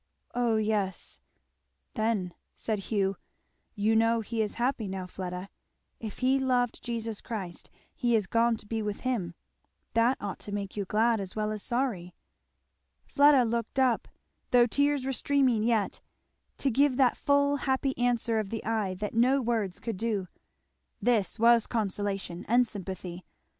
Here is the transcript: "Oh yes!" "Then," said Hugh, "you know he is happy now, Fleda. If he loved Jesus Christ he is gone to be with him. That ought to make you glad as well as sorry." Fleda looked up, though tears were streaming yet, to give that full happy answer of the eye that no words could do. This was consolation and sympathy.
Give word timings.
"Oh 0.33 0.55
yes!" 0.55 1.19
"Then," 1.93 2.33
said 2.55 2.79
Hugh, 2.89 3.17
"you 3.75 3.95
know 3.95 4.21
he 4.21 4.41
is 4.41 4.55
happy 4.55 4.87
now, 4.87 5.05
Fleda. 5.05 5.47
If 5.99 6.17
he 6.25 6.39
loved 6.39 6.81
Jesus 6.83 7.21
Christ 7.21 7.69
he 7.93 8.15
is 8.15 8.25
gone 8.25 8.57
to 8.57 8.65
be 8.65 8.81
with 8.81 9.01
him. 9.01 9.35
That 9.93 10.17
ought 10.19 10.39
to 10.39 10.51
make 10.51 10.75
you 10.75 10.85
glad 10.85 11.19
as 11.19 11.35
well 11.35 11.51
as 11.51 11.61
sorry." 11.61 12.15
Fleda 13.05 13.43
looked 13.43 13.77
up, 13.77 14.07
though 14.49 14.65
tears 14.65 15.05
were 15.05 15.13
streaming 15.13 15.61
yet, 15.61 16.01
to 16.57 16.71
give 16.71 16.97
that 16.97 17.15
full 17.15 17.57
happy 17.57 17.95
answer 17.95 18.39
of 18.39 18.49
the 18.49 18.65
eye 18.65 18.95
that 18.95 19.13
no 19.13 19.39
words 19.39 19.79
could 19.79 19.97
do. 19.97 20.27
This 20.99 21.37
was 21.37 21.67
consolation 21.67 22.43
and 22.47 22.65
sympathy. 22.67 23.23